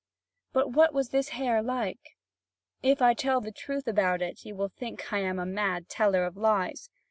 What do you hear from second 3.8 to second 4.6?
about it, you